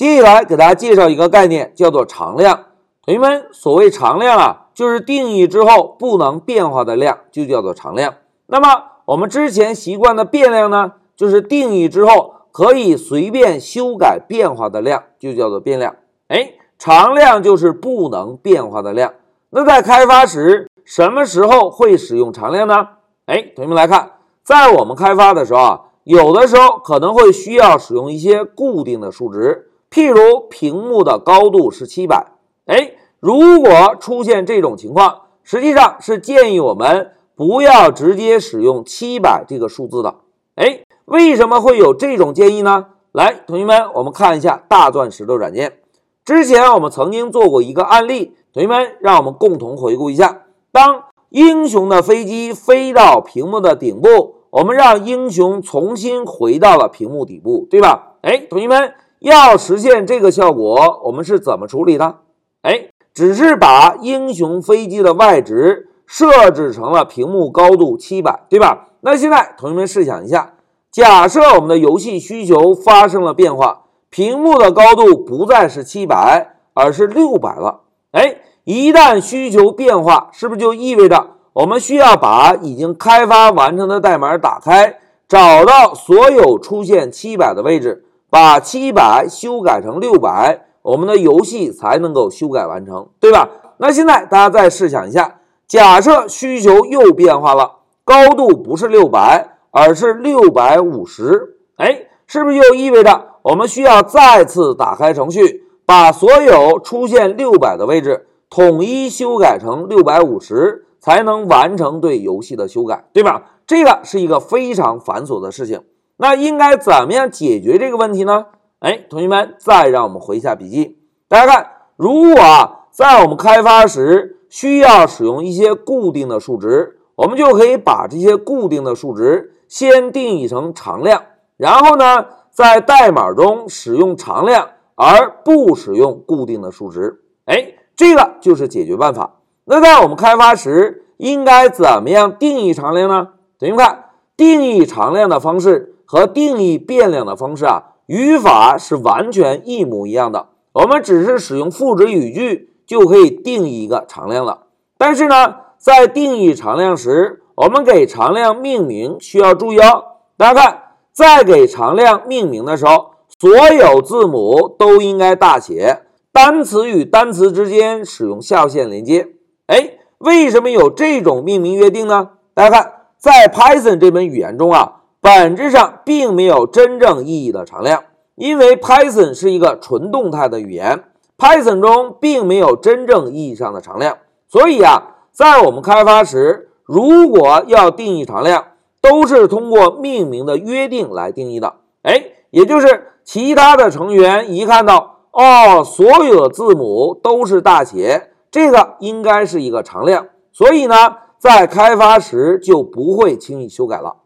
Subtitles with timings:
[0.00, 2.68] 接下来给大家介绍一个概念，叫做常量。
[3.04, 8.14] 同学们，所谓常量啊，就是定义之后不能变化的量，就叫做常量。
[8.46, 15.94] 那么我们之前习惯的变量呢，就是定义之后可以随便修改变化的量，就叫做变量。
[16.28, 19.12] 哎，常量就是不能变化的量。
[19.50, 22.88] 那在开发时，什么时候会使用常量呢？
[23.26, 24.12] 哎，同学们来看，
[24.42, 32.32] 在我们开发的时候啊，有的时候可能会需要使用一些固定的数值，譬如屏幕的高度是七百。
[32.66, 40.16] 哎，如果出现这种情况，实际上是建议我们不要直接使用七百这个数字的。
[40.54, 42.86] 哎，为什么会有这种建议呢？
[43.12, 45.78] 来，同学们，我们看一下大钻石的软件。
[46.24, 50.42] 之前我们曾经做过一个案例，同学们，让我们共同回顾一下。
[50.70, 58.14] 当英雄的飞机飞到屏幕的顶部，我们让英雄重新回到了屏幕底部，对吧？
[58.22, 62.20] 哎，同学们，要实现这个效果，我们是怎么处理的？
[62.62, 68.88] 哎，只是把英雄飞机的外值设置成了屏幕高度七百，对吧？
[69.02, 70.54] 那现在同学们试想一下，
[70.90, 77.80] 假设我们的游戏需求发生了变化，屏幕的高度不再是七百，而是六百了。
[78.12, 90.66] 哎，一旦需求变化，是不是就意味着我们需要把已经开发完成的代码打开，找到所有出现七百的位置，把七百修改成六百？
[90.82, 93.50] 我们的游戏才能够修改完成，对吧？
[93.76, 113.42] 那现在大家再试想一下，假设需求又变化了，高度不是六百，而是六百五十，哎，是不是就意味着我们需要再次打开程序，把所有出现六百的位置统一修改成六百五十，才能完成对游戏的修改，对吧？
[113.66, 115.82] 这个是一个非常繁琐的事情。
[116.20, 118.46] 那应该怎么样解决这个问题呢？
[118.80, 120.98] 哎，同学们，再让我们回一下笔记。
[121.28, 131.22] 大家看，如果啊，在我们开发时需要使用一些固定的数值，我们就可以把这些固定的数值先定义成常量，
[131.56, 137.22] 然后呢，在代码中使用常量，而不使用固定的数值。
[137.46, 139.36] 哎，这个就是解决办法。
[139.64, 143.28] 那在我们开发时应该怎么样定义常量呢？
[143.58, 144.04] 同学们看，
[144.36, 147.82] 定义常量的方式和定义变量的方式啊。
[148.06, 154.62] 语法是完全一模一样的，我们只是使用赋值语句就可以定义一个常量了。
[154.98, 160.04] 但是呢，在定义常量时，我们给常量命名需要注意哦。
[160.36, 160.82] 大家看，
[161.12, 169.28] 在给常量命名的时候，所有字母都应该大写，单词与单词之间使用下划线连接。
[169.68, 172.30] 哎，为什么有这种命名约定呢？
[172.52, 174.96] 大家看，在 Python 这门语言中啊。
[175.22, 178.04] 本质上并没有真正意义的常量，
[178.36, 181.04] 因为 Python 是一个纯动态的语言
[181.36, 184.16] ，Python 中并没有真正意义上的常量。
[184.48, 188.68] 所以啊，在我们开发时，如果要定义常量，
[189.02, 191.74] 都是通过命名的约定来定义的。
[192.02, 204.16] 哎，也就是其他的成员一看到哦，所有的字母都是大写，这个应该是一个常量，所以呢，在开发时就不会轻易修改了。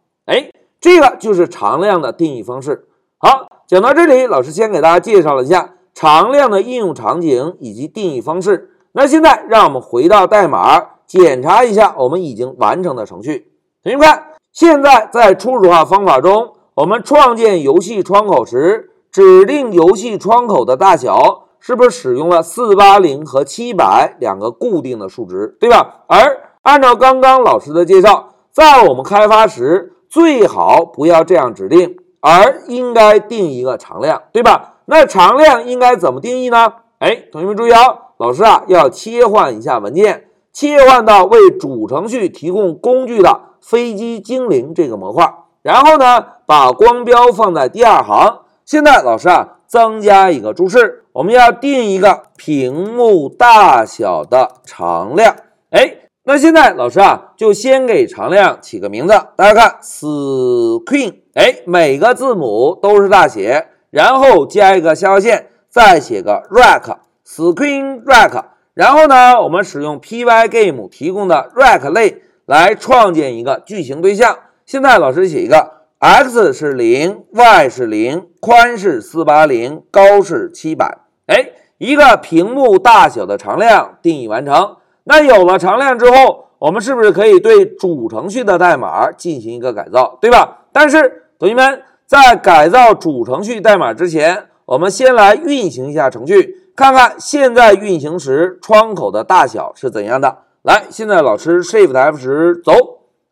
[0.85, 2.87] 这个就是常量的定义方式。
[3.17, 8.69] 好，讲到这里，老师先给大家介绍了一下常量的应用场景以及定义方式。
[8.93, 13.51] 那现在让我们回到代码，检查一下我们已经完成的程序。
[13.83, 26.03] 同学们看，现在在初始化方法中，我们创建游戏窗口时，指定游戏窗口的大小是不是使用了四八零和七百两个固定的数值，对吧？
[26.09, 34.75] 而按照刚刚老师的介绍，在我们开发时，最好不要这样指定，而应该定一个常量，对吧？
[34.85, 36.75] 那常量应该怎么定义呢？
[37.01, 48.43] 哎，同学们注意哦，老师啊要切换一下文件，切换到为主程序提供工具的飞机精灵这个模块，然后呢把光标放在第二行。
[48.65, 55.35] 现在老师啊增加一个注释，我们要定一个屏幕大小的常量，
[55.71, 56.04] 哎。
[56.27, 59.13] 那现在老师啊，就先给常量起个名字。
[59.37, 68.43] 大家看，screen，哎，每个字母都是大写，然后加一个下划线，再写个 rec，screen rec。
[68.73, 74.39] 然后呢，我们使用 Pygame 提供的 rec 类来创建一个矩形对象。
[74.65, 81.01] 现在老师写一个，x 是零，y 是零，宽是四八零，高是七百。
[81.27, 84.77] 哎，一个屏幕大小的常量定义完成。
[85.05, 90.65] 那有了常量之后，我们是不是可以对主程序的代码进行一个改造，对吧？
[90.73, 100.39] 但是同学们在改造主程序代码之前，我们先来运行一下程序，看看现在运行时窗口的大小是怎样的。
[100.63, 102.73] 来，现在老师 Shift F 十走，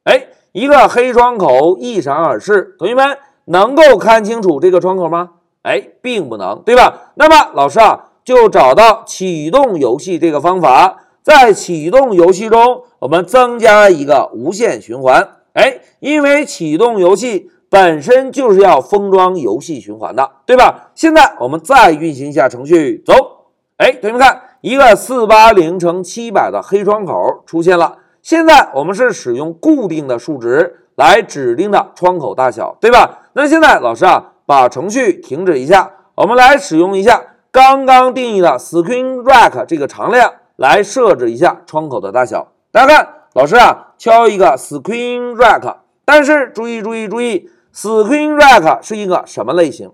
[0.04, 2.76] 哎，一个黑窗口一闪而逝。
[2.78, 3.16] 同学们
[3.46, 5.30] 能够看清楚这个窗口吗？
[5.62, 7.12] 哎，并不能，对吧？
[7.14, 15.28] 那么老师啊，就找到启动游戏这个方法，在启动游戏中，我们增加一个无限循环。
[15.54, 17.50] 哎，因为启动游戏。
[17.72, 20.90] 本身就是要封装游戏循环的，对吧？
[20.94, 23.14] 现在我们再运行一下程序，走。
[23.78, 27.96] 哎，同学们看，一个四八零乘七百的黑窗口出现了。
[28.20, 33.20] 现在我们是使用固定的数值来指定的窗口大小，对吧？
[33.32, 42.52] 那现在老师啊，把程序停止一下，我们来使用一下刚刚定义的 screen rec 这个常量来设置一下窗口的大小。
[42.70, 47.50] 大家看，老师啊，敲一个 screen rec，但是注意注意注意。
[47.74, 49.92] Screen Rec 是一个什么类型？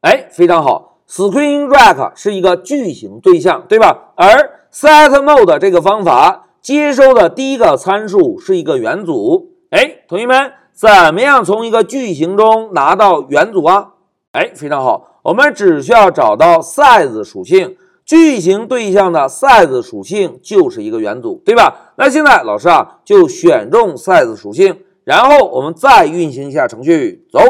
[0.00, 4.14] 哎，非常好，Screen Rec 是一个矩形对象，对吧？
[4.16, 9.50] 而 SetMode 这个方法接收的第一个参数是一个元组。
[9.68, 13.90] 哎，同学们，怎么样从一个矩形中拿到元组啊？
[14.32, 21.92] 哎，非常好，我们只需要找到 Size 属性，矩形对象的 Size 属性就是一个元组，对吧？
[21.96, 24.80] 那现在老师啊，就选中 Size 属性。
[25.04, 27.40] 然后我们再运行一下程序，走，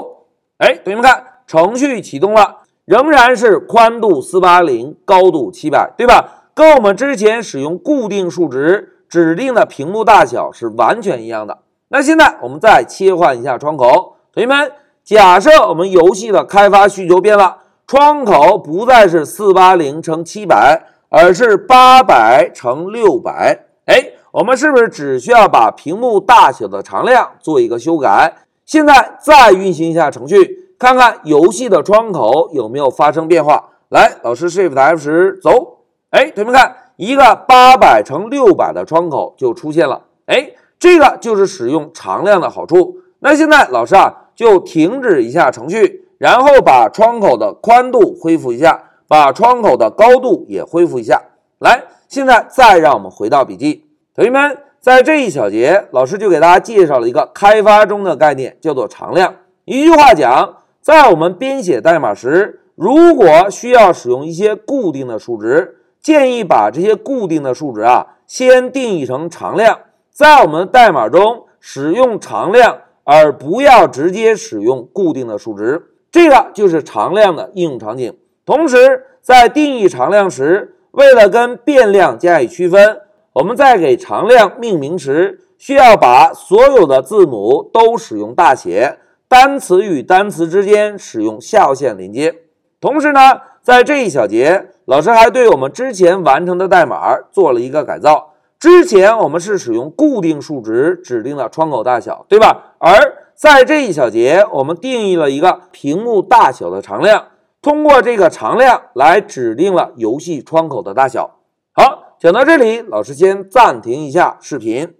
[0.58, 6.48] 哎，同学们看，程序启动了，仍然是宽度四八零，高度七百，对吧？
[6.52, 11.58] 跟我们之前使用固定数值指定的屏幕大小是完全一样的。
[11.88, 14.72] 那现在我们再切换一下窗口，同学们，
[15.04, 24.10] 假设我们游戏的开发需求变了，窗口不再是四八零乘七百，而是八百乘六百，哎。
[24.34, 28.34] 我们是不是只需要把屏幕大小的常量做一个修改？
[28.64, 33.68] 现在再运行一下程序，看看游戏的窗口有没有发生变化。
[33.90, 35.84] 来，老师 Shift F 十走。
[36.10, 40.02] 哎，同学们看，一个八百乘六百的窗口就出现了。
[40.26, 42.96] 哎，这个就是使用常量的好处。
[43.20, 51.20] 那现在老师啊，就停止一下程序，然后把窗口的宽度恢复一下，把窗口的高度也恢复一下。
[51.58, 53.86] 来，现在再让我们回到笔记。
[54.14, 59.34] 同学们，在这一小节，老师就给大家介绍了一个开发中的概念，叫做常量。
[59.64, 69.80] 一句话讲，在我们编写代码时，如果需要使用一些固定的数值，建议把这些固定的数值啊，先定义成常量，
[70.10, 75.82] 在我们代码中使用常量，而不要直接使用固定的数值。
[76.14, 78.16] 这个就是常量的应用场景。
[78.46, 83.00] 同时，在定义常量时，为了跟变量加以区分。
[83.32, 92.32] 我们在给常量命名时，需要把所有的字母都使用大写，单词与单词之间使用下划线连接。
[92.80, 93.20] 同时呢，
[93.60, 98.34] 在这一小节，老师还对我们之前完成的代码做了一个改造。
[98.60, 102.76] 之前我们是使用固定数值指定了窗口大小，对吧？
[102.78, 107.28] 而在这一小节，我们定义了一个屏幕大小的常量，
[107.60, 111.38] 通过这个常量来指定了游戏窗口的大小。
[111.72, 112.02] 好。
[112.16, 114.94] 讲到这里，老师先暂停一下视频。